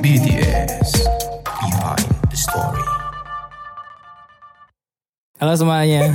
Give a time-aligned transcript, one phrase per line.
[0.00, 0.90] BTS
[1.44, 2.84] Behind the Story.
[5.40, 6.12] Halo semuanya.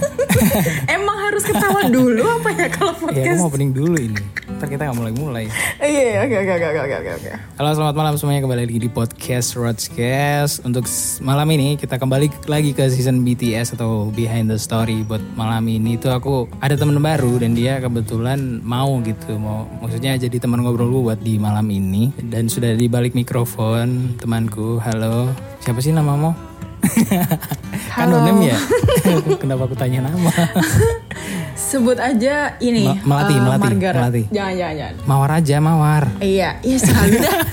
[0.86, 1.04] Emang
[1.36, 3.39] harus ketawa dulu apa ya kalau ya, aku podcast?
[3.44, 4.23] mau opening dulu ini.
[4.55, 5.52] Ntar kita nggak mulai-mulai.
[5.84, 7.32] Iya, oke oke oke oke oke oke.
[7.59, 8.39] Halo, selamat malam semuanya.
[8.48, 10.63] Kembali lagi di podcast Roadscast.
[10.63, 10.88] Untuk
[11.20, 15.04] malam ini kita kembali lagi ke season BTS atau Behind the Story.
[15.04, 20.16] Buat malam ini tuh aku ada temen baru dan dia kebetulan mau gitu, mau maksudnya
[20.16, 22.16] jadi teman ngobrol gue buat di malam ini.
[22.16, 24.80] Dan sudah di balik mikrofon temanku.
[24.80, 26.31] Halo, siapa sih namamu?
[27.91, 28.23] kan Halo.
[28.23, 28.58] nonem ya?
[29.41, 30.31] Kenapa aku tanya nama?
[31.55, 32.84] Sebut aja ini.
[32.84, 34.02] Ma- Melati, eh, Melati, Margaret.
[34.02, 34.23] Melati.
[34.30, 34.96] Jangan jangan jangan.
[35.04, 36.04] Mawar aja, Mawar.
[36.20, 37.36] Iya, iya sekali dah.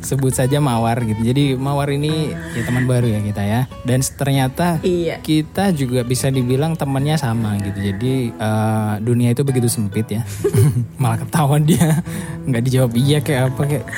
[0.00, 1.20] sebut saja Mawar gitu.
[1.22, 3.60] Jadi Mawar ini ya teman baru ya kita ya.
[3.82, 5.20] Dan ternyata Iya.
[5.20, 7.78] kita juga bisa dibilang temannya sama gitu.
[7.78, 10.22] Jadi eh, dunia itu begitu sempit ya.
[11.00, 12.00] Malah ketahuan dia
[12.44, 13.86] nggak dijawab iya kayak apa kayak.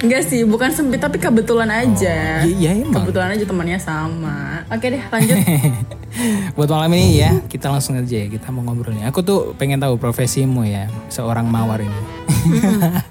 [0.00, 2.42] Enggak sih, bukan sempit tapi kebetulan aja.
[2.42, 3.04] Iya iya emang.
[3.04, 4.62] Kebetulan aja temannya sama.
[4.68, 5.38] Oke deh, lanjut.
[6.56, 9.10] Buat malam ini ya kita langsung aja ya kita mau ngobrol nih.
[9.10, 12.00] Aku tuh pengen tahu profesimu ya seorang Mawar ini.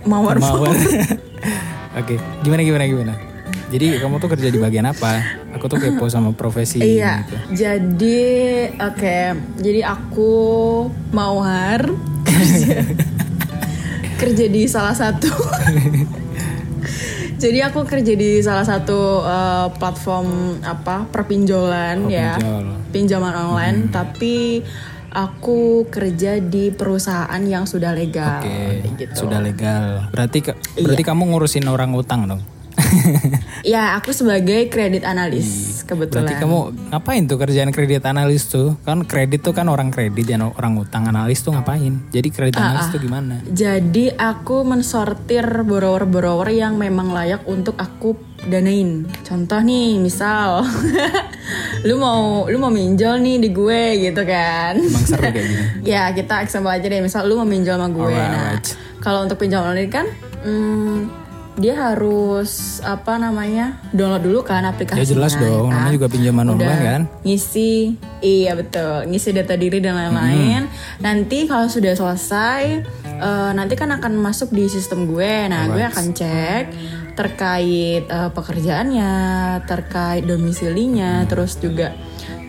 [0.03, 0.71] Mawar Mawar.
[1.99, 3.13] Oke, gimana gimana gimana.
[3.67, 5.19] Jadi kamu tuh kerja di bagian apa?
[5.57, 7.25] Aku tuh kepo sama profesi Iya.
[7.25, 7.35] gitu.
[7.57, 8.21] Jadi
[8.77, 9.19] oke,
[9.57, 10.31] jadi aku
[11.09, 11.81] Mawar
[12.29, 12.85] kerja
[14.15, 15.27] kerja di salah satu
[17.43, 20.27] Jadi aku kerja di salah satu eh, platform
[20.63, 22.65] apa perpinjolan Oh, ya, pinjol.
[22.95, 23.91] pinjaman online.
[23.91, 24.63] Tapi
[25.11, 28.47] aku kerja di perusahaan yang sudah legal, Oke,
[28.79, 29.27] kayak gitu.
[29.27, 30.07] sudah legal.
[30.09, 30.87] Berarti ke- Iya.
[30.87, 32.41] berarti kamu ngurusin orang utang dong.
[33.63, 36.27] Ya, aku sebagai kredit analis kebetulan.
[36.27, 36.59] Berarti kamu
[36.91, 38.75] ngapain tuh kerjaan kredit analis tuh?
[38.83, 42.03] Kan kredit tuh kan orang kredit dan orang utang analis tuh ngapain?
[42.11, 43.39] Jadi kredit Ah, analis tuh gimana?
[43.47, 49.07] Jadi aku mensortir borrower-borrower yang memang layak untuk aku danain.
[49.23, 50.67] Contoh nih, misal
[51.87, 54.75] lu mau lu mau minjol nih di gue gitu kan.
[54.75, 55.63] Emang seru kayak gini.
[55.95, 58.11] ya, kita example aja deh, misal lu mau minjol sama gue.
[58.11, 58.67] Nah, Alright.
[58.99, 60.07] kalau untuk pinjaman online kan
[60.43, 61.22] hmm,
[61.53, 63.77] dia harus apa namanya?
[63.93, 65.05] download dulu kan aplikasinya.
[65.05, 65.77] Ya jelas dong, kan?
[65.77, 67.01] namanya juga pinjaman Udah online kan?
[67.21, 67.73] ngisi
[68.23, 70.65] iya betul ngisi data diri dan lain-lain
[70.99, 72.63] nanti kalau sudah selesai
[73.03, 76.63] eh, nanti kan akan masuk di sistem gue nah gue akan cek
[77.13, 79.11] terkait eh, pekerjaannya
[79.69, 81.93] terkait domisilinya terus juga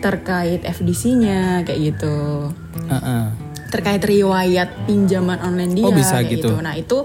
[0.01, 2.49] terkait FDC-nya kayak gitu
[2.89, 3.44] Heeh.
[3.75, 6.55] Terkait riwayat pinjaman online dia Oh, bisa kayak gitu?
[6.57, 7.03] nah itu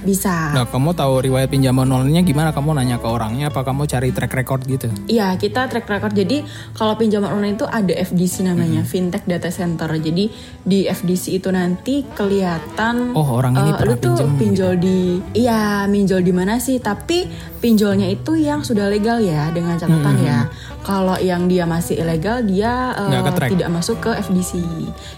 [0.00, 2.50] bisa Nah, kamu tahu riwayat pinjaman online-nya gimana?
[2.50, 4.86] Kamu nanya ke orangnya apa kamu cari track record gitu?
[5.06, 6.12] Iya, kita track record.
[6.12, 8.88] Jadi kalau pinjaman online itu ada FDC namanya, Hmm.
[8.88, 9.90] Fintech Data Center.
[9.92, 10.30] Jadi
[10.60, 14.98] di FDC itu nanti kelihatan Oh, orang ini eh, pernah lu tuh pinjol di
[15.32, 16.78] Iya, pinjol di mana sih?
[16.78, 17.26] Tapi
[17.58, 20.46] pinjolnya itu yang sudah legal ya dengan catatan ya.
[20.82, 23.22] Kalau yang dia masih ilegal dia Hmm.
[23.22, 23.50] Ke-track?
[23.52, 24.58] tidak masuk ke FDC.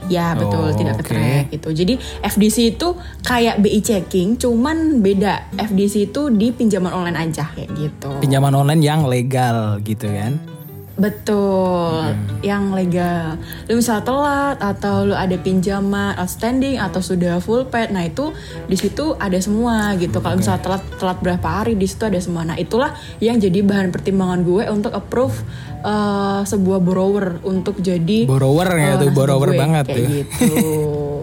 [0.07, 1.03] Ya, betul, Oh, tidak oke.
[1.03, 1.69] ke track gitu.
[1.75, 2.89] Jadi FDC itu
[3.27, 5.51] kayak BI checking, cuman beda.
[5.59, 8.11] FDC itu di pinjaman online aja kayak gitu.
[8.23, 10.54] Pinjaman online yang legal gitu kan?
[10.95, 12.15] Betul,
[12.47, 13.35] yang legal.
[13.67, 18.31] Lu misal telat atau lu ada pinjaman outstanding atau sudah full paid, nah itu
[18.71, 20.23] di situ ada semua gitu.
[20.23, 22.47] Kalau misal telat telat berapa hari di situ ada semua.
[22.47, 25.35] Nah itulah yang jadi bahan pertimbangan gue untuk approve
[25.83, 30.07] eh, sebuah borrower untuk jadi Borrower ya eh, tuh, nasabah borrower gue, banget kayak tuh.
[30.15, 30.55] gitu.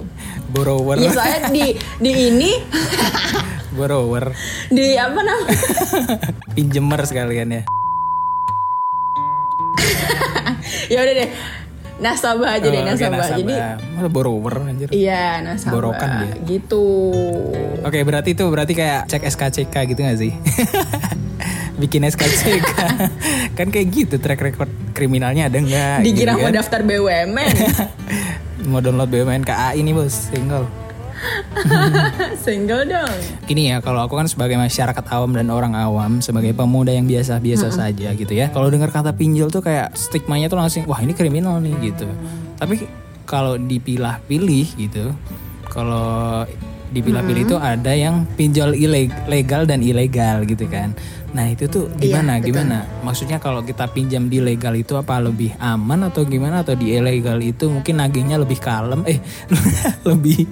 [0.52, 1.00] Borrower.
[1.00, 1.66] Iya soalnya di
[2.04, 2.52] di ini
[3.80, 4.36] Borrower.
[4.68, 5.56] di apa namanya?
[6.60, 7.64] Pinjemer sekalian ya.
[10.92, 11.30] Ya udah deh
[12.02, 13.28] nasabah aja deh Oh, oke, nasabah.
[13.32, 13.54] Jadi
[13.94, 14.90] Masa borrower anjir.
[14.90, 15.72] iya nasabah.
[15.72, 16.34] Borokan dia.
[16.44, 16.86] Gitu.
[17.80, 20.34] Oke berarti itu berarti kayak cek SKCK gitu gak sih?
[21.82, 22.70] Bikin SKCK
[23.58, 26.02] Kan kayak gitu track record kriminalnya ada nggak?
[26.02, 26.58] Dikira gitu mau kan?
[26.58, 27.54] daftar BUMN.
[28.70, 30.70] Mau download BUMN KAI ini bos single
[32.46, 33.18] Single dong.
[33.46, 37.70] Gini ya kalau aku kan sebagai masyarakat awam dan orang awam Sebagai pemuda yang biasa-biasa
[37.70, 41.62] saja gitu ya Kalau dengar kata pinjol tuh kayak stigmanya tuh langsung Wah ini kriminal
[41.62, 42.08] nih gitu
[42.58, 42.88] Tapi
[43.30, 45.14] kalau dipilah-pilih gitu
[45.70, 46.44] Kalau
[46.92, 50.92] dipilah-pilih itu ada yang pinjol ileg- legal dan ilegal gitu kan
[51.32, 52.48] Nah itu tuh gimana Iya, betul.
[52.52, 52.78] gimana?
[53.02, 57.40] Maksudnya kalau kita pinjam di legal itu apa lebih aman atau gimana atau di ilegal
[57.40, 59.16] itu mungkin nagihnya lebih kalem eh
[60.04, 60.44] lebih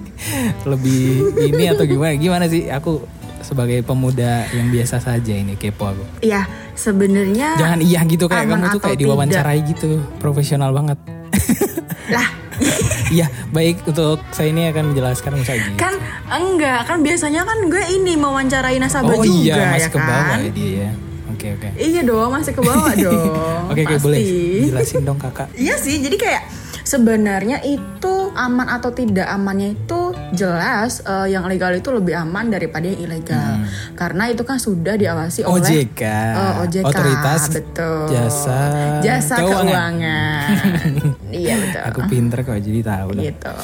[0.64, 1.00] lebih
[1.44, 2.16] ini atau gimana?
[2.16, 2.72] Gimana sih?
[2.72, 3.04] Aku
[3.40, 6.04] sebagai pemuda yang biasa saja ini kepo aku.
[6.20, 10.96] Iya, sebenarnya Jangan iya gitu kayak kamu tuh kayak diwawancarai gitu, profesional banget.
[12.08, 12.24] lah
[13.10, 15.74] Iya, baik untuk saya ini akan menjelaskan Musagi.
[15.74, 15.94] kan
[16.30, 20.24] enggak kan biasanya kan gue ini mewawancarai nasabah oh juga iya, masih ya ke bawah
[20.24, 20.90] kan ya dia ya.
[21.30, 21.68] Oke, oke.
[21.74, 23.32] iya dong masih ke bawah dong
[23.66, 24.04] Oke, oke pasti.
[24.04, 24.20] boleh.
[24.68, 25.48] Jelasin dong Kakak.
[25.56, 26.42] Iya sih, jadi kayak
[26.90, 32.90] sebenarnya itu aman atau tidak amannya itu jelas eh, yang legal itu lebih aman daripada
[32.90, 33.62] yang ilegal.
[33.94, 36.02] Karena itu kan sudah diawasi oleh OJK.
[36.02, 38.10] eh, OJK, Otoritas betul.
[38.10, 38.58] Jasa
[39.06, 39.62] Jasa Keuangan.
[39.62, 40.90] keuangan.
[41.46, 41.82] iya betul.
[41.94, 43.22] Aku pinter kok jadi tahu lah.
[43.22, 43.54] gitu.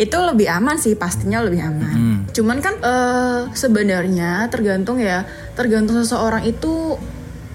[0.00, 2.24] Itu lebih aman sih, pastinya lebih aman.
[2.32, 6.96] Cuman kan eh, sebenarnya tergantung ya, tergantung seseorang itu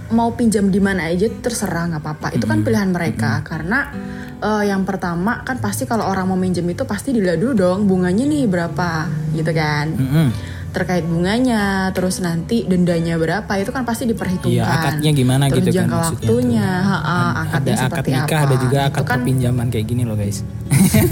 [0.07, 2.27] mau pinjam di mana aja terserah nggak apa-apa.
[2.37, 3.89] Itu kan pilihan mereka karena
[4.39, 8.23] eh, yang pertama kan pasti kalau orang mau minjem itu pasti dilihat dulu dong bunganya
[8.23, 8.89] nih berapa
[9.33, 9.93] gitu kan.
[9.93, 10.29] Mm-mm.
[10.67, 14.61] Terkait bunganya, terus nanti dendanya berapa itu kan pasti diperhitungkan.
[14.61, 16.85] Iya, akadnya gimana terus gitu kan jangka maksudnya waktunya, tuh.
[16.85, 18.45] ha-ha, Kan akadnya ada akad seperti nikah, apa.
[18.45, 20.37] ada juga Itu akad kan pinjaman kayak gini loh guys.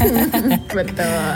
[0.78, 1.34] betul.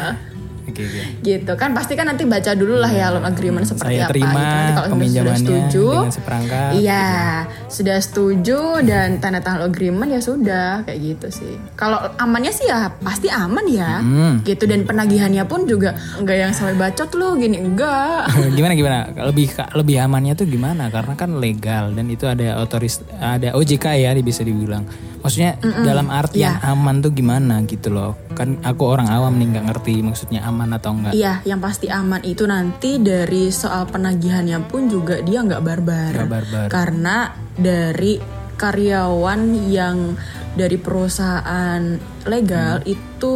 [0.69, 1.01] Oke, oke.
[1.21, 4.29] gitu kan pasti kan nanti baca dulu lah ya loan agreement seperti Saya apa terima
[4.29, 4.45] gitu.
[4.45, 6.69] Nanti kalau sudah setuju seperangkat.
[6.75, 7.07] iya
[7.67, 12.93] sudah setuju dan tanda tangan agreement ya sudah kayak gitu sih kalau amannya sih ya
[12.99, 14.41] pasti aman ya Hmm.
[14.41, 19.47] gitu dan penagihannya pun juga enggak yang sampai bacot lu gini enggak gimana gimana lebih
[19.73, 24.41] lebih amannya tuh gimana karena kan legal dan itu ada otoris ada OJK ya bisa
[24.41, 24.83] dibilang
[25.19, 26.71] maksudnya dalam artian Iya.
[26.71, 30.95] aman tuh gimana gitu loh kan aku orang awam nih nggak ngerti maksudnya aman atau
[30.95, 36.11] enggak Iya, yang pasti aman itu nanti dari soal penagihannya pun juga dia nggak barbar.
[36.15, 36.67] Nggak barbar.
[36.71, 37.15] Karena
[37.53, 38.15] dari
[38.55, 40.15] karyawan yang
[40.53, 41.81] dari perusahaan
[42.29, 42.87] legal Hmm.
[42.87, 43.35] itu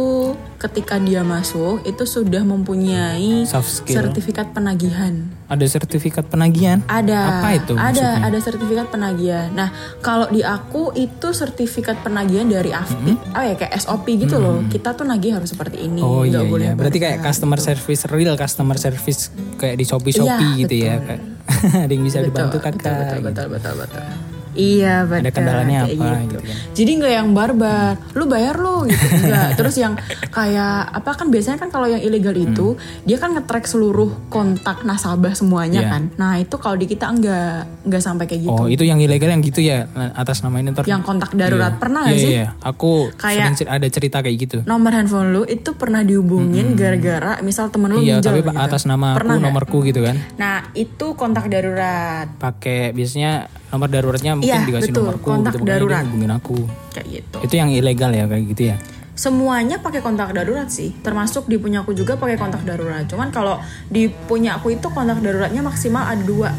[0.56, 3.44] ketika dia masuk itu sudah mempunyai
[3.84, 5.28] sertifikat penagihan.
[5.44, 7.18] ada sertifikat penagihan Ada.
[7.36, 8.24] apa itu Ada, maksudnya?
[8.24, 9.48] ada sertifikat penagihan.
[9.52, 9.68] Nah,
[10.00, 13.12] kalau di aku itu sertifikat penagihan dari AFPI.
[13.30, 14.64] Oh ya kayak SOP gitu loh.
[14.66, 16.00] Kita tuh nagih harus seperti ini.
[16.00, 16.74] Oh iya nggak boleh iya.
[16.74, 20.94] Berarti kayak customer service real customer service kayak di Shopee Shopee Iya, gitu ya.
[20.98, 21.22] Kayak,
[21.84, 22.80] ada yang bisa dibantu kakak.
[22.80, 23.26] betul, betul, gitu.
[23.28, 24.33] betul, betul, betul.
[24.54, 25.30] Iya betul.
[25.32, 26.18] kendalanya kayak apa, gitu.
[26.24, 26.56] gitu kan.
[26.72, 29.48] Jadi nggak yang barbar, lu bayar lu gitu enggak.
[29.58, 29.94] Terus yang
[30.28, 35.32] kayak apa kan biasanya kan kalau yang ilegal itu dia kan nge-track seluruh kontak nasabah
[35.32, 35.82] semuanya Hmm.
[35.82, 35.90] Iya.
[35.90, 36.02] kan.
[36.16, 38.54] Nah itu kalau di kita enggak enggak sampai kayak gitu.
[38.54, 40.84] Oh itu yang ilegal yang gitu ya atas nama ini ntar.
[40.84, 41.80] Yang kontak darurat Iya.
[41.80, 42.30] pernah Iya, nggak sih?
[42.32, 44.58] Iya, aku Kayak- ada cerita kayak gitu.
[44.64, 48.54] Nomor handphone lu itu pernah dihubungin gara-gara misal temen lu Iya, minjol tapi gitu.
[48.56, 49.50] atas nama Pernah aku nggak?
[49.50, 50.16] nomorku gitu kan.
[50.34, 55.66] Nah itu kontak darurat Pakai biasanya nomor daruratnya mungkin Iya, dikasih betul, nomorku kontak gitu
[55.66, 56.04] darurat.
[56.06, 56.56] hubungin aku.
[56.88, 57.36] kayak gitu.
[57.42, 58.76] Itu yang ilegal ya kayak gitu ya.
[59.14, 63.62] semuanya pakai kontak darurat sih termasuk di punya aku juga pakai kontak darurat cuman kalau
[63.86, 66.50] di punya aku itu kontak daruratnya maksimal ada dua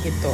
[0.00, 0.30] gitu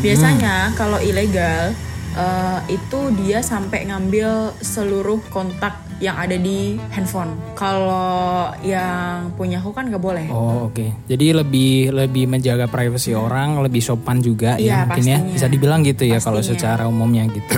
[0.00, 1.76] biasanya kalau ilegal
[2.14, 9.70] eh, itu dia sampai ngambil seluruh kontak yang ada di handphone kalau yang punya aku
[9.70, 11.06] kan nggak boleh Oh oke.
[11.06, 15.18] Jadi lebih lebih menjaga privasi orang, lebih sopan juga Iya, ya mungkin ya.
[15.24, 17.54] Bisa dibilang gitu ya kalau secara umumnya gitu.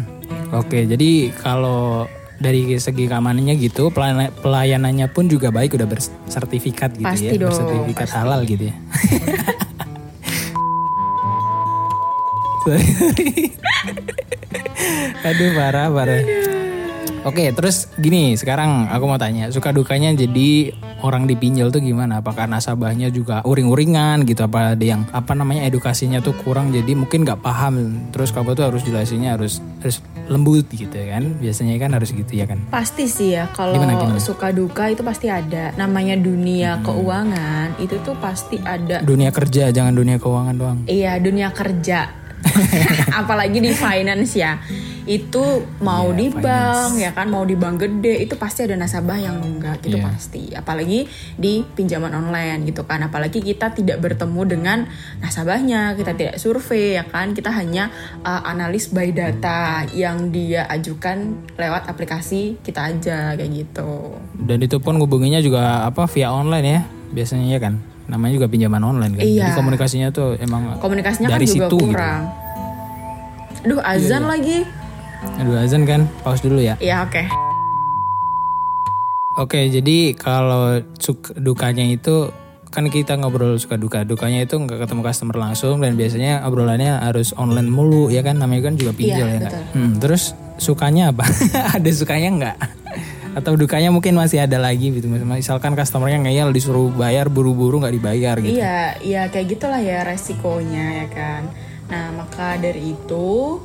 [0.54, 2.04] oke, jadi kalau
[2.36, 7.50] dari segi keamanannya gitu, pelayan- pelayanannya pun juga baik udah bersertifikat gitu Pasti ya, dong,
[7.50, 8.16] bersertifikat pasti.
[8.16, 8.74] halal gitu ya.
[15.24, 16.20] Aduh parah parah.
[17.26, 20.70] Oke, terus gini, sekarang aku mau tanya, suka dukanya jadi
[21.02, 22.22] orang dipinjol tuh gimana?
[22.22, 24.46] Apakah nasabahnya juga uring-uringan gitu?
[24.46, 28.06] Apa ada yang apa namanya edukasinya tuh kurang jadi mungkin nggak paham.
[28.14, 29.98] Terus kamu tuh harus jelasinnya harus harus
[30.30, 31.34] lembut gitu kan?
[31.42, 32.62] Biasanya kan harus gitu ya kan?
[32.70, 34.22] Pasti sih ya kalau Gimana, gimana?
[34.22, 35.74] suka duka itu pasti ada.
[35.74, 39.02] Namanya dunia keuangan itu tuh pasti ada.
[39.02, 40.78] Dunia kerja jangan dunia keuangan doang.
[40.86, 42.27] Iya dunia kerja.
[43.20, 44.58] Apalagi di finance ya.
[45.08, 46.44] Itu mau Iya, di finance.
[46.44, 50.04] bank ya kan mau di bank gede itu pasti ada nasabah yang nunggak gitu Iya.
[50.04, 50.42] pasti.
[50.52, 53.00] Apalagi di pinjaman online gitu kan.
[53.00, 54.78] Apalagi kita tidak bertemu dengan
[55.18, 57.32] nasabahnya, kita tidak survei ya kan.
[57.32, 57.88] Kita hanya
[58.20, 64.12] uh, analis by data yang dia ajukan lewat aplikasi kita aja kayak gitu.
[64.36, 67.80] Dan itu pun hubunginya juga apa via online ya biasanya ya kan?
[68.08, 69.24] Namanya juga pinjaman online kan.
[69.24, 69.42] Iya.
[69.44, 71.92] Jadi komunikasinya tuh emang Komunikasinya dari kan juga situ gitu.
[71.92, 72.22] kurang.
[73.62, 74.58] Aduh azan lagi.
[75.36, 76.74] Aduh azan kan, pause dulu ya.
[76.80, 77.22] Ya oke.
[79.38, 82.26] Oke, jadi kalau suka dukanya itu
[82.68, 84.02] kan kita ngobrol suka duka.
[84.02, 88.72] Dukanya itu nggak ketemu customer langsung dan biasanya obrolannya harus online mulu ya kan namanya
[88.72, 89.62] kan juga pinjol Iya, ya betul.
[89.78, 90.22] Hmm, terus
[90.58, 91.22] sukanya apa?
[91.78, 92.56] Ada sukanya nggak?
[93.38, 95.06] Atau dukanya mungkin masih ada lagi gitu.
[95.06, 98.58] Misalkan customernya ngeyel disuruh bayar buru-buru nggak dibayar gitu.
[98.58, 101.42] Iya, iya kayak gitulah ya resikonya ya kan.
[101.88, 103.62] Nah, maka dari itu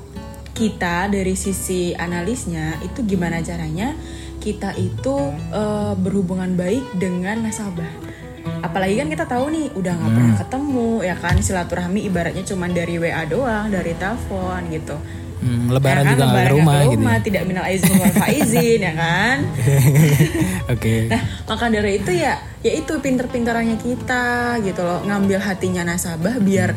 [0.53, 3.97] kita dari sisi analisnya itu gimana caranya
[4.37, 5.15] kita itu
[5.49, 7.89] eh, berhubungan baik dengan nasabah.
[8.63, 12.95] Apalagi kan kita tahu nih udah nggak pernah ketemu ya kan silaturahmi ibaratnya cuma dari
[12.99, 14.95] WA doang, dari telepon gitu.
[15.43, 17.03] Hmm, lebaran Ya kan, juga lebaran ke rumah ke gitu.
[17.03, 17.19] ya.
[17.19, 19.37] tidak minal aizin wal faizin ya kan.
[20.73, 20.95] Oke.
[21.11, 21.21] Nah,
[21.51, 26.71] maka dari itu ya, ya itu pinter-pinterannya kita gitu loh, ngambil hatinya nasabah biar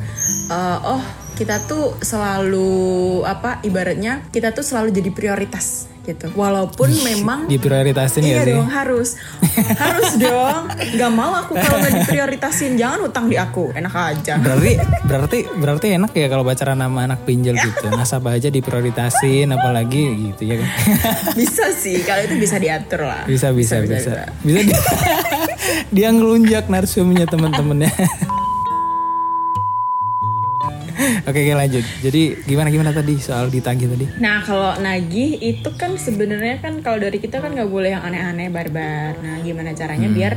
[0.50, 1.02] eh, oh
[1.36, 6.30] kita tuh selalu apa ibaratnya kita tuh selalu jadi prioritas gitu.
[6.32, 8.54] Walaupun memang Diprioritasin ya Iya sih?
[8.54, 9.08] dong harus
[9.76, 14.72] harus dong nggak mau aku kalau nggak diprioritasin jangan utang di aku enak aja Berarti
[15.02, 17.90] berarti berarti enak ya kalau pacaran sama anak pinjol gitu.
[17.90, 20.68] Nasabah aja diprioritasin apalagi gitu ya kan.
[21.34, 24.30] bisa sih kalau itu bisa diatur lah bisa bisa bisa.
[24.40, 24.78] Bisa, dia,
[25.96, 27.90] dia ngelunjak narsumnya teman-temannya.
[31.26, 31.82] Oke, oke lanjut.
[32.06, 34.06] Jadi gimana gimana tadi soal ditagih tadi?
[34.22, 38.46] Nah kalau nagih itu kan sebenarnya kan kalau dari kita kan nggak boleh yang aneh-aneh
[38.46, 39.18] barbar.
[39.18, 40.14] Nah gimana caranya Hmm.
[40.14, 40.32] biar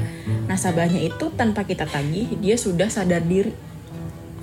[0.50, 3.54] nasabahnya itu tanpa kita tagih dia sudah sadar diri,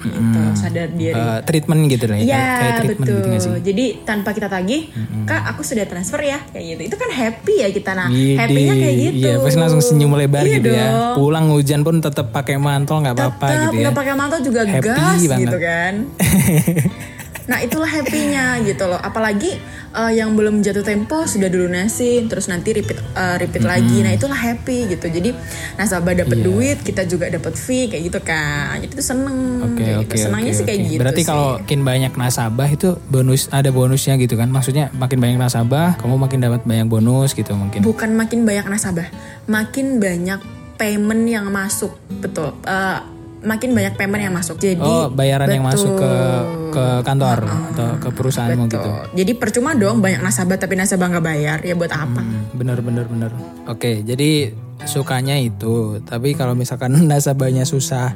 [0.02, 1.14] gitu sadar diri.
[1.14, 2.24] Eh, treatment gitu lah ya.
[2.24, 3.16] Iya kayak, treatment betul.
[3.16, 3.50] gitu sih?
[3.62, 4.82] Jadi tanpa kita tagih,
[5.24, 6.82] kak aku sudah transfer ya kayak gitu.
[6.92, 8.08] Itu kan happy ya kita nah.
[8.10, 9.26] Happynya kayak gitu.
[9.26, 10.86] Iya, pasti langsung senyum lebar Iya gitu ya.
[10.86, 11.14] dong.
[11.18, 13.82] Pulang hujan pun tetap pakai mantel nggak apa-apa gitu ya.
[13.88, 15.40] nggak pakai mantel juga Happy gas banget.
[15.40, 15.92] gitu kan.
[17.46, 18.98] nah itulah happynya gitu loh.
[18.98, 19.54] Apalagi
[19.92, 24.02] eh, yang belum jatuh tempo sudah dilunasin, terus nanti repeat eh, repeat lagi.
[24.02, 25.06] Nah itulah happy gitu.
[25.06, 25.30] Jadi
[25.74, 26.44] nasabah dapat Iya.
[26.44, 28.76] duit, kita juga dapat fee kayak gitu kan.
[28.78, 29.38] Jadi itu seneng.
[29.62, 30.24] Oke kayak oke gitu.
[30.26, 30.88] Senangnya oke, sih kayak oke.
[30.90, 31.00] gitu.
[31.00, 31.28] Berarti sih.
[31.28, 34.48] kalau makin banyak nasabah itu bonus ada bonusnya gitu kan?
[34.50, 37.80] Maksudnya makin banyak nasabah, kamu makin dapat banyak bonus gitu mungkin.
[37.80, 39.06] bukan makin banyak nasabah,
[39.46, 40.40] makin banyak
[40.76, 42.52] payment yang masuk, betul.
[42.68, 42.98] Eh,
[43.46, 44.58] makin banyak payment yang masuk.
[44.58, 46.74] Jadi Oh, bayaran yang masuk ke betul.
[46.74, 48.82] ke kantor atau ke perusahaanmu gitu.
[48.82, 49.14] Betul.
[49.14, 52.20] Jadi percuma dong banyak nasabah tapi nasabah nggak bayar ya buat apa?
[52.20, 53.30] Hmm, bener bener bener.
[53.70, 54.50] Oke, jadi
[54.84, 56.02] sukanya itu.
[56.02, 58.12] Tapi kalau misalkan nasabahnya susah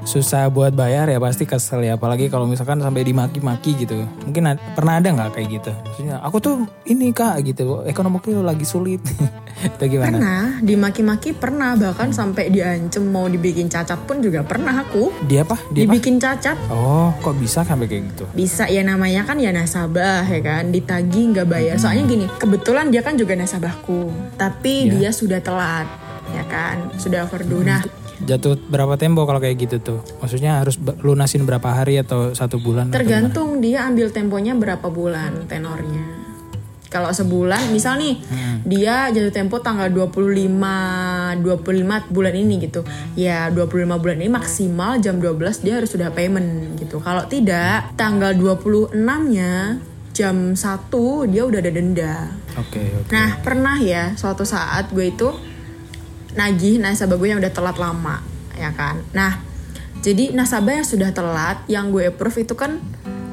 [0.00, 1.98] susah buat bayar ya pasti kesel ya.
[1.98, 4.06] Apalagi kalau misalkan sampai dimaki-maki gitu.
[4.24, 5.72] Mungkin pernah ada nggak kayak gitu?
[5.74, 6.56] Maksudnya aku tuh
[6.88, 7.84] ini kak gitu.
[7.84, 9.02] Ekonomiku lagi sulit.
[9.60, 10.16] Itu gimana?
[10.16, 15.60] Pernah dimaki-maki pernah bahkan sampai diancem mau dibikin cacat pun juga pernah aku Dia apa?
[15.70, 15.92] Dia apa?
[15.92, 16.56] dibikin cacat.
[16.68, 18.24] Oh, kok bisa sampai kayak gitu?
[18.32, 21.76] Bisa ya namanya kan ya nasabah ya kan ditagih nggak bayar.
[21.76, 24.92] Soalnya gini kebetulan dia kan juga nasabahku tapi Ya.
[24.96, 25.84] dia sudah telat
[26.32, 27.60] ya kan sudah overdue.
[27.60, 27.82] Nah
[28.20, 30.00] Jatuh berapa tempo kalau kayak gitu tuh?
[30.20, 32.92] Maksudnya harus lunasin berapa hari atau satu bulan?
[32.92, 36.19] atau Tergantung dia ambil temponya berapa bulan tenornya.
[36.90, 38.18] Kalau sebulan, misal nih
[38.66, 42.82] dia jatuh tempo tanggal 25 25 bulan ini gitu.
[43.14, 46.98] Ya 25 bulan ini maksimal jam 12 dia harus sudah payment gitu.
[46.98, 49.78] Kalau tidak, tanggal 26-nya
[50.10, 52.34] jam 1 dia udah ada denda.
[52.58, 53.14] Oke, oke.
[53.14, 55.30] Nah, pernah ya suatu saat gue itu
[56.34, 58.18] nagih nasabah gue yang udah telat lama,
[58.58, 58.98] ya kan.
[59.14, 59.38] Nah,
[60.02, 62.82] jadi nasabah yang sudah telat yang gue approve itu kan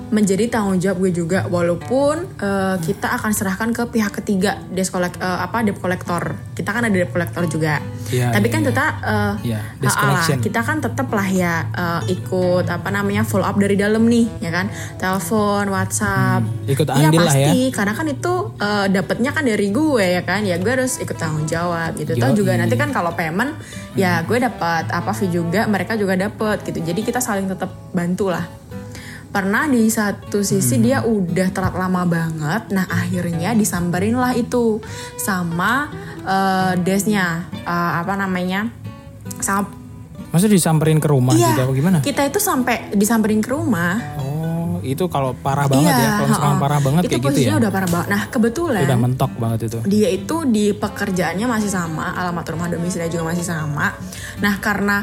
[0.09, 5.19] menjadi tanggung jawab gue juga walaupun eh, kita akan serahkan ke pihak ketiga debt collect
[5.19, 6.35] eh, apa debt collector.
[6.55, 7.79] Kita kan ada debt collector juga.
[8.07, 8.67] Iya, Tapi iya, kan iya.
[8.71, 13.47] tetap eh, Iya, debt ah, kita kan tetap lah ya eh, ikut apa namanya follow
[13.47, 14.71] up dari dalam nih, ya kan.
[14.97, 16.41] Telepon, WhatsApp.
[16.43, 17.51] Hmm, ikut Iya andil lah ya.
[17.51, 21.17] pasti, karena kan itu eh, dapatnya kan dari gue ya kan ya gue harus ikut
[21.17, 22.33] tanggung jawab gitu Yoi.
[22.33, 23.53] juga nanti kan kalau payment
[23.93, 28.29] ya gue dapat apa fee juga mereka juga dapat gitu jadi kita saling tetap bantu
[28.29, 28.45] lah
[29.27, 34.79] pernah di satu sisi dia udah telat lama banget nah akhirnya disamperin lah itu
[35.15, 35.91] sama
[36.21, 38.71] eh, desnya eh, apa namanya
[39.39, 39.67] sama
[40.27, 41.97] Maksudnya disamperin ke rumah iya gitu apa gimana?
[42.01, 44.37] kita itu sampai disamperin ke rumah Oh,
[44.79, 46.09] itu kalau parah banget ya.
[46.13, 47.55] Kalau misalkan parah banget Iya, itu kayak gitu ya.
[47.57, 49.79] udah parah banget nah kebetulan Udah mentok banget itu.
[49.87, 53.95] dia itu di pekerjaannya masih sama, alamat rumah domisilinya juga masih sama.
[54.37, 54.97] Nah, karena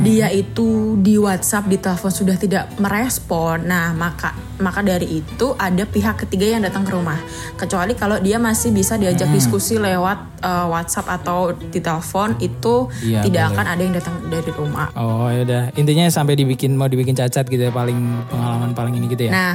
[0.00, 3.64] dia itu di WhatsApp, di telepon sudah tidak merespon.
[3.64, 7.20] Nah, maka maka dari itu ada pihak ketiga yang datang ke rumah.
[7.54, 13.20] Kecuali kalau dia masih bisa diajak diskusi lewat eh, WhatsApp atau di telepon itu Iya,
[13.20, 13.52] tidak boleh.
[13.52, 14.88] akan ada yang datang dari rumah.
[14.94, 19.06] Oh ya udah intinya sampai dibikin mau dibikin cacat gitu ya paling pengalaman paling ini
[19.08, 19.32] gitu ya.
[19.32, 19.54] Nah,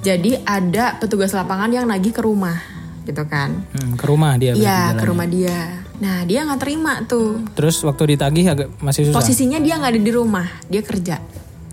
[0.00, 2.56] jadi ada petugas lapangan yang nagih ke rumah,
[3.02, 3.64] gitu kan?
[3.70, 5.84] Hmm, ke rumah dia Iya, ke rumah dia.
[5.96, 7.44] Nah, dia nggak terima tuh.
[7.52, 9.16] Terus waktu ditagih agak masih susah.
[9.16, 11.16] posisinya dia nggak ada di rumah dia kerja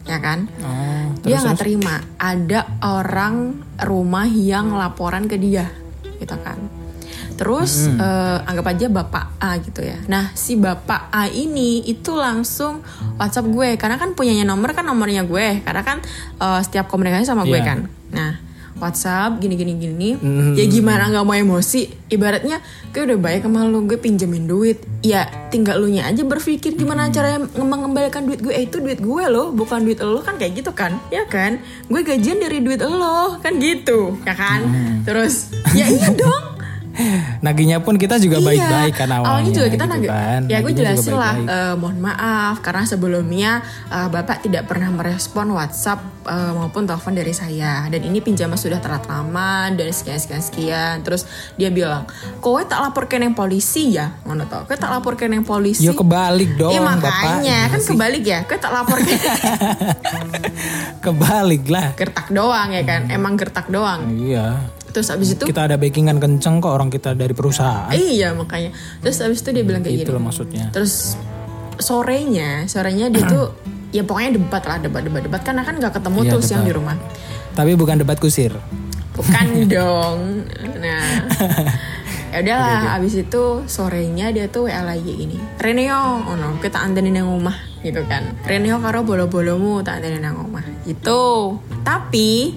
[0.04, 1.62] ya kan Oh, dia terus, nggak terus?
[1.62, 3.36] terima ada orang
[3.78, 5.68] rumah yang laporan ke dia
[6.18, 6.56] gitu kan
[7.36, 9.94] Terus eh, anggap aja bapak A gitu ya.
[10.08, 12.82] Nah si bapak A ini itu langsung
[13.16, 16.02] WhatsApp gue karena kan punyanya nomor kan nomornya gue karena kan
[16.36, 17.68] eh, setiap komunikasi sama gue Iya.
[17.68, 17.80] kan.
[18.10, 18.32] Nah
[18.78, 19.74] WhatsApp gini gini.
[19.74, 20.10] Gini
[20.54, 21.86] ya gimana nggak mau emosi?
[22.08, 24.82] Ibaratnya gue udah baik sama lu gue pinjemin duit.
[25.00, 28.52] Ya tinggal lu nya aja berpikir gimana caranya nge- mengembalikan duit gue.
[28.52, 30.20] Eh itu duit gue loh bukan duit lo.
[30.20, 30.98] Kan kayak gitu kan?
[31.08, 31.58] Ya kan?
[31.86, 34.66] Gue gajian dari duit lo kan gitu ya kan?
[35.04, 36.57] Terus ya iya dong
[37.46, 39.18] Naginya pun kita juga baik-baik kan Iya.
[39.18, 39.52] awalnya.
[39.52, 40.10] juga kita gitu nagih.
[40.10, 40.42] kan.
[40.46, 41.36] Ya gue jelasin lah.
[41.38, 43.52] eh, mohon maaf karena sebelumnya
[43.88, 47.86] eh, bapak tidak pernah merespon WhatsApp eh, maupun telepon dari saya.
[47.88, 49.38] Dan ini pinjaman sudah telat lama
[49.70, 50.96] dan sekian sekian sekian.
[51.02, 54.64] Terus dia bilang, kowe tak laporkan yang polisi ya, ngono tau.
[54.64, 55.84] Kowe tak laporkan yang polisi.
[55.84, 56.98] Ya kebalik dong Iya bapak.
[57.00, 58.40] makanya kan kebalik ya.
[58.44, 59.18] Kowe tak laporkan
[61.04, 61.94] Kebalik lah.
[61.94, 63.08] gertak doang ya kan.
[63.08, 64.08] Emang gertak doang.
[64.12, 64.76] Iya.
[64.98, 67.94] Terus abis itu Kita ada backingan kenceng kok orang kita dari perusahaan.
[67.94, 68.74] Iya makanya.
[69.06, 70.16] Terus abis itu dia bilang kayak Itu gini.
[70.18, 70.66] loh maksudnya.
[70.74, 71.14] Terus
[71.78, 73.54] sorenya, sorenya dia tuh
[73.96, 76.74] ya pokoknya debat lah, debat debat debat karena kan nggak ketemu Iya, tuh siang di
[76.74, 76.98] rumah.
[77.54, 78.58] Tapi bukan debat kusir.
[79.14, 79.46] Bukan
[79.78, 80.50] dong.
[80.82, 81.06] Nah.
[82.28, 85.40] Ya udahlah, abis itu sorenya dia tuh WA lagi ini.
[85.64, 88.36] Reneo, oh no, kita antenin yang rumah gitu kan.
[88.44, 90.60] Reneo karo bolo-bolomu tak antenin yang rumah.
[90.84, 91.56] Gitu.
[91.88, 92.52] Tapi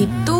[0.00, 0.38] itu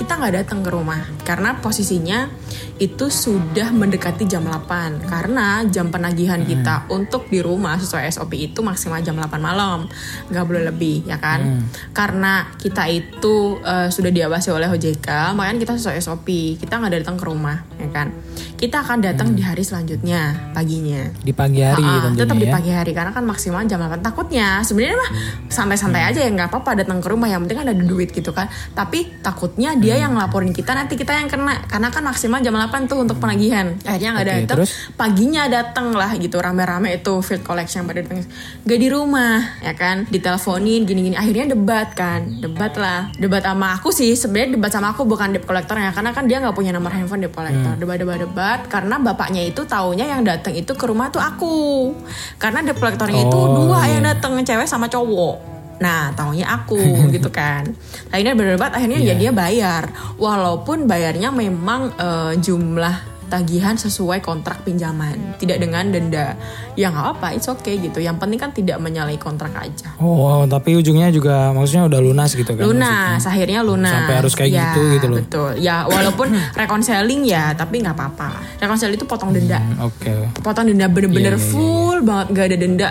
[0.00, 2.32] kita nggak datang ke rumah karena posisinya
[2.80, 8.64] itu sudah mendekati jam 8 karena jam penagihan kita untuk di rumah sesuai SOP itu
[8.64, 9.84] maksimal jam 8 malam.
[10.32, 11.68] Nggak boleh lebih ya kan?
[11.92, 17.20] Karena kita itu eh, sudah diawasi oleh OJK makanya kita sesuai SOP kita nggak datang
[17.20, 18.08] ke rumah ya kan?
[18.56, 21.12] Kita akan datang di hari selanjutnya paginya.
[21.20, 22.52] Di pagi hari Ah, tentunya tetap di ya.
[22.56, 25.10] pagi hari karena kan maksimal jam 8 takutnya sebenarnya mah
[25.52, 27.28] santai-santai aja ya nggak apa-apa datang ke rumah.
[27.28, 28.48] Yang penting kan ada duit gitu kan.
[28.72, 30.04] Tapi takutnya dia Hmm.
[30.10, 31.64] yang laporin kita nanti kita yang kena.
[31.66, 33.74] Karena kan maksimal jam 8 tuh untuk penagihan.
[33.82, 34.58] Akhirnya nggak Oke, datang
[34.94, 38.22] paginya datang lah gitu rame-rame itu field collection pada datang
[38.62, 40.06] gak di rumah ya kan?
[40.06, 41.16] Diteleponin gini-gini.
[41.18, 42.38] Akhirnya debat kan.
[42.38, 43.10] Debat lah.
[43.18, 44.14] Debat sama aku sih.
[44.14, 45.90] Sebenarnya debat sama aku bukan debt collector ya.
[45.90, 47.74] Karena kan dia nggak punya nomor handphone debt collector.
[47.74, 47.80] Hmm.
[47.80, 48.18] debat debat.
[48.20, 51.90] Debat karena bapaknya itu taunya yang datang itu ke rumah tuh aku.
[52.38, 53.96] Karena debt collectornya itu Oh, dua iya.
[53.96, 55.49] yang datang cewek sama cowok
[55.80, 56.76] Nah, taunya aku
[57.14, 57.64] gitu kan.
[58.08, 59.14] Akhirnya berdebat, akhirnya ya Iya.
[59.18, 59.82] dia bayar.
[60.14, 66.34] Walaupun bayarnya memang eh, jumlah tagihan sesuai kontrak pinjaman, tidak dengan denda.
[66.74, 68.02] Ya nggak apa, it's okay gitu.
[68.02, 69.94] Yang penting kan tidak menyalahi kontrak aja.
[69.96, 72.66] Oh, tapi ujungnya juga maksudnya udah lunas gitu kan.
[72.66, 73.94] Lunas, akhirnya lunas.
[73.94, 75.18] Sampai harus kayak Ya, gitu gitu loh.
[75.22, 75.50] Betul.
[75.62, 76.26] Ya walaupun
[76.60, 78.58] reconciling ya, tapi nggak apa-apa.
[78.58, 79.62] Reconciling itu potong denda.
[79.62, 80.34] Hmm, Oke.
[80.42, 82.88] Potong denda bener-bener iya, iya, full banget, nggak ada denda,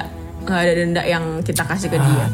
[0.49, 2.25] nggak ada denda yang kita kasih ke dia.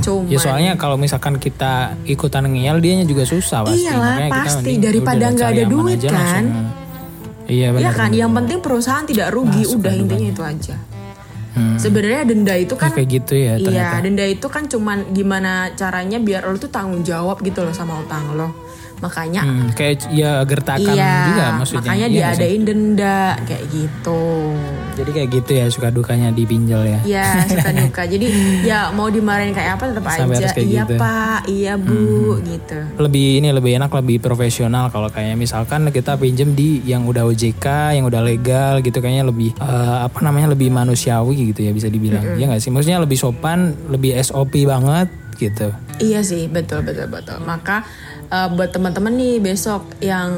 [0.00, 3.82] Cuman Ya soalnya kalau misalkan kita ikutan ngeyel dianya juga susah pasti.
[3.82, 4.56] Iyalah, Makanya kita pasti.
[4.62, 6.14] mending Daripada nggak ada duit, aja kan?
[6.14, 6.46] langsung.
[7.44, 7.82] Iya benar.
[7.82, 8.20] Iya kan, benar.
[8.24, 10.76] yang penting perusahaan tidak rugi, udah intinya itu aja.
[11.54, 11.78] Hmm.
[11.78, 16.18] Sebenarnya denda itu kan Ya, kayak gitu ya Iya, denda itu kan cuman gimana caranya
[16.18, 18.63] biar lo tuh tanggung jawab gitu loh sama utang lo.
[19.04, 21.80] Makanya Hmm, kayak ya gertakan iya, juga maksudnya.
[21.84, 22.40] makanya Iya nggak sih?
[22.40, 24.22] diadain denda kayak gitu.
[24.94, 26.98] Jadi kayak gitu ya suka dukanya dipinjol ya.
[27.04, 28.02] Iya, suka duka.
[28.06, 28.26] Jadi
[28.62, 30.48] ya mau dimarahin kayak apa tetap Sampai aja.
[30.54, 30.94] Iya, gitu.
[30.96, 31.40] Pak.
[31.44, 32.00] Iya, Bu,
[32.40, 32.78] gitu.
[32.96, 37.66] Lebih ini lebih enak lebih profesional kalau kayak misalkan kita pinjem di yang udah OJK,
[37.92, 42.24] yang udah legal gitu kayaknya lebih eh, apa namanya lebih manusiawi gitu ya bisa dibilang.
[42.34, 42.70] Ya nggak sih?
[42.70, 45.74] Maksudnya lebih sopan, lebih SOP banget gitu.
[45.96, 47.42] Iya sih, betul betul betul.
[47.42, 47.82] Maka
[48.26, 50.30] eh, buat teman-teman nih besok yang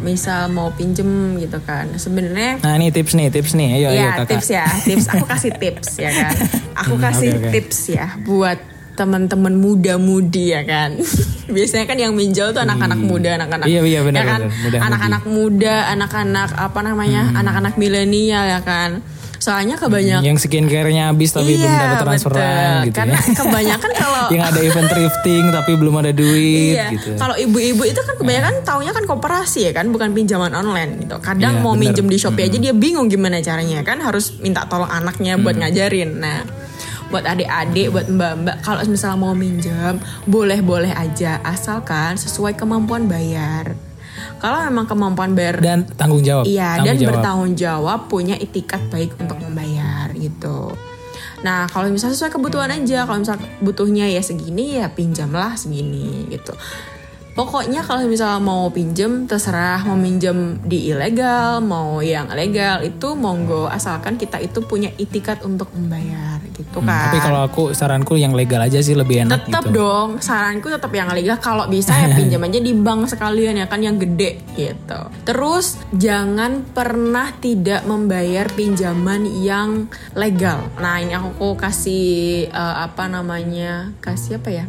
[0.00, 3.68] misal mau pinjem gitu kan, sebenarnya Nah, ini tips nih, tips nih.
[3.76, 4.28] Ayo ayo ya Kakak.
[4.32, 5.06] tips ya, tips.
[5.08, 6.32] Aku kasih tips ya kan.
[6.78, 7.50] Aku Hmm, kasih oke, oke.
[7.52, 8.58] tips ya buat
[8.92, 11.00] teman-teman muda-mudi ya kan.
[11.48, 14.40] Biasanya kan yang minjol tuh anak-anak muda, anak-anak Iya, iya, benar, ya kan?
[14.78, 17.22] Anak-anak muda, anak-anak apa namanya?
[17.26, 17.40] Hmm.
[17.40, 19.00] Anak-anak milenial ya kan.
[19.42, 22.86] Soalnya kebanyakan Yang skincare-nya habis tapi belum dapat transferan Iya, betul.
[22.86, 23.34] gitu Karena ya.
[23.34, 27.10] kebanyakan kalau yang ada event thrifting tapi belum ada duit Iya, gitu.
[27.18, 31.18] kalau ibu-ibu itu kan kebanyakan taunya kan koperasi ya kan, bukan pinjaman online gitu.
[31.18, 31.90] Kadang Iya, mau bener.
[31.90, 36.16] minjem di Shopee aja dia bingung gimana caranya kan, harus minta tolong anaknya buat ngajarin.
[36.16, 36.46] Nah,
[37.08, 43.74] buat adik-adik, buat mbak-mbak, kalau misalnya mau minjem, boleh-boleh aja, asalkan sesuai kemampuan bayar.
[44.42, 46.50] Kalau memang kemampuan bayar dan tanggung jawab.
[46.50, 47.10] Iya, tanggung dan jawab.
[47.14, 50.74] bertanggung jawab punya itikat baik untuk membayar gitu.
[51.46, 56.54] Nah, kalau misalnya sesuai kebutuhan aja, kalau misalnya butuhnya ya segini ya pinjamlah segini gitu.
[57.32, 59.80] Pokoknya kalau misalnya mau pinjem terserah.
[59.88, 63.72] Mau minjem di ilegal, mau yang legal itu monggo.
[63.72, 67.08] Asalkan kita itu punya itikat untuk membayar gitu kan.
[67.08, 69.80] Tapi kalau aku saranku yang legal aja sih lebih enak tetap gitu.
[69.80, 71.40] dong saranku tetap yang legal.
[71.40, 75.00] Kalau bisa ya pinjam aja di bank sekalian ya kan yang gede gitu.
[75.24, 80.68] Terus jangan pernah tidak membayar pinjaman yang legal.
[80.76, 84.64] Nah ini aku kasih eh, apa namanya kasih apa ya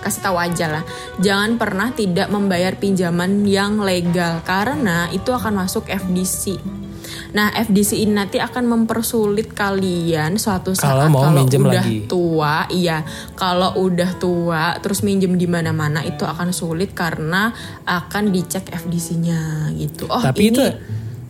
[0.00, 0.84] kasih tahu aja lah
[1.18, 6.60] jangan pernah tidak membayar pinjaman yang legal karena itu akan masuk FDC
[7.06, 11.98] Nah, FDC ini nanti akan mempersulit kalian suatu saat Kalau mau minjem udah lagi.
[12.08, 13.04] tua, iya.
[13.36, 17.52] Kalau udah tua terus minjem di mana-mana itu akan sulit karena
[17.84, 20.08] akan dicek FDC-nya gitu.
[20.08, 20.64] Oh, Tapi ini itu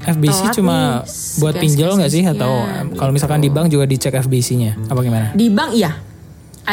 [0.06, 2.52] FBC cuma nih, buat pinjol nggak sih atau
[2.94, 5.32] kalau misalkan di bank juga dicek FBC-nya apa gimana?
[5.32, 5.90] di bank iya.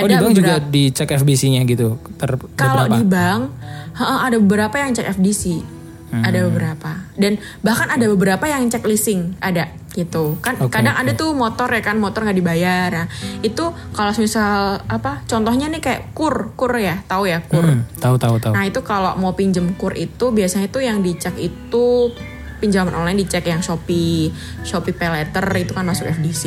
[0.02, 1.88] Oh di bank juga beberapa- dicek FBC-nya gitu.
[2.18, 3.42] Ter ada Kalau di bank,
[4.00, 5.44] ada beberapa yang cek FDC.
[6.14, 6.22] Hmm.
[6.22, 6.92] Ada beberapa.
[7.18, 10.38] Dan bahkan ada beberapa yang cek leasing, ada gitu.
[10.46, 11.02] Kan Oke, kadang oke.
[11.02, 12.90] ada tuh motor ya kan, motor nggak dibayar.
[12.94, 13.08] Nah,
[13.42, 15.26] itu kalau misal apa?
[15.26, 17.66] Contohnya nih kayak kur, kur ya, tahu ya kur.
[17.66, 18.54] Hmm, tahu tahu tahu.
[18.54, 22.14] Nah, itu kalau mau pinjem kur itu biasanya itu yang dicek itu
[22.63, 24.32] pinjaman online dicek yang Shopee,
[24.63, 26.43] Shopee Pay Later itu kan masuk FDC,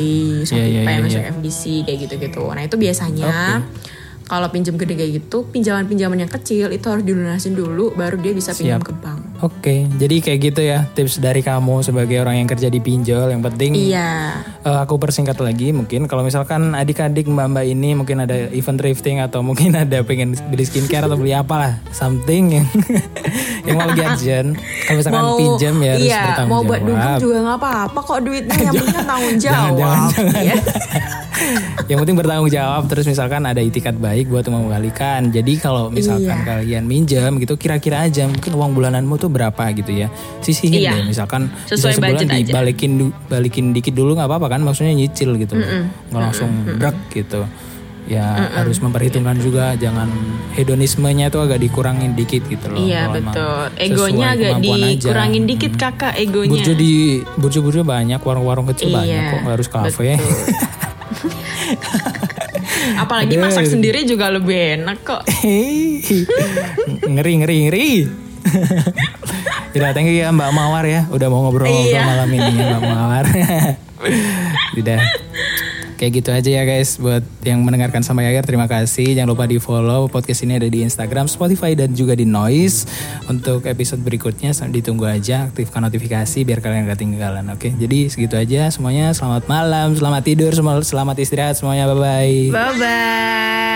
[0.49, 1.29] Shopee Iya, iya, Pay iya, masuk iya.
[1.37, 2.41] FDC kayak gitu-gitu.
[2.49, 3.61] Nah, itu biasanya
[4.25, 8.51] kalau pinjam gede kayak gitu, pinjaman-pinjaman yang kecil itu harus dilunasin dulu baru dia bisa
[8.57, 8.89] pinjam Siap.
[8.89, 9.21] ke bank.
[9.39, 13.29] Oke, jadi kayak gitu ya tips dari kamu sebagai orang yang kerja di pinjol.
[13.29, 14.41] Yang penting Iya.
[14.59, 19.39] eh, aku persingkat lagi mungkin kalau misalkan adik-adik mbak-mbak ini mungkin ada event thrifting atau
[19.39, 22.67] mungkin ada pengen beli skincare atau beli apalah something yang
[23.67, 24.57] yang mau gadget.
[24.83, 26.67] Kalau misalkan pinjam ya harus iya, bertanggung mau jawab.
[26.67, 29.69] buat dugem juga nggak apa-apa kok duitnya yang penting tanggung jawab.
[29.71, 30.41] jangan, jangan.
[30.41, 30.55] Iya.
[31.85, 36.43] yang penting bertanggung jawab terus misalkan ada itikat baik buat mengembalikan jadi kalau misalkan Iya.
[36.43, 40.07] kalian minjam gitu kira-kira aja mungkin uang bulananmu tuh berapa gitu ya
[40.39, 40.91] sisihin Iya.
[40.93, 42.35] deh misalkan Sesuai bisa sebulan aja.
[42.43, 45.67] dibalikin du- balikin dikit dulu nggak apa-apa kan maksudnya nyicil gitu loh
[46.07, 47.43] nggak langsung brek gitu
[48.07, 50.07] ya harus memperhitungkan juga jangan
[50.53, 53.67] hedonismenya tuh agak dikurangin dikit gitu loh Iya betul.
[53.75, 54.91] Egonya agak kemampuan aja.
[54.95, 56.51] dikurangin dikit kakak egonya.
[56.55, 56.93] Burjo di
[57.35, 60.15] burjo-burjo banyak warung-warung kecil banyak Iya, kok nggak harus kafe.
[62.97, 63.43] Apalagi Aduh.
[63.43, 65.21] masak sendiri juga lebih enak kok.
[67.11, 67.87] ngeri ngeri ngeri
[69.77, 71.05] Udah thank you ya Mbak Mawar ya.
[71.11, 72.03] Udah mau ngobrol-ngobrol Iya.
[72.05, 73.25] malam ini ya Mbak Mawar.
[74.79, 74.99] Udah
[75.97, 77.01] Kayak gitu aja ya guys.
[77.01, 79.17] Buat yang mendengarkan sampai akhir Terima kasih.
[79.17, 82.85] Jangan lupa di follow Podcast ini ada di Instagram Spotify dan juga di Noise.
[83.25, 87.73] Untuk episode berikutnya Ditunggu aja Aktifkan notifikasi Biar kalian gak ketinggalan Oke?
[87.73, 89.09] Jadi segitu aja Semuanya.
[89.17, 91.89] Selamat malam Selamat tidur Selamat istirahat semuanya.
[91.89, 92.53] Bye-bye.
[92.53, 93.66] Bye bye.